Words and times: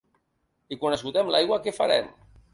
I 0.75 0.77
quan 0.85 0.95
esgotem 0.95 1.31
l’aigua, 1.37 1.61
què 1.69 1.77
farem? 1.79 2.11